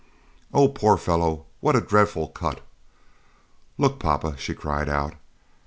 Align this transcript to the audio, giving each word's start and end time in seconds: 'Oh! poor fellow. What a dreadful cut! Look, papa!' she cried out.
'Oh! 0.51 0.67
poor 0.67 0.97
fellow. 0.97 1.45
What 1.59 1.75
a 1.75 1.79
dreadful 1.79 2.29
cut! 2.29 2.61
Look, 3.77 3.99
papa!' 3.99 4.35
she 4.35 4.55
cried 4.55 4.89
out. 4.89 5.13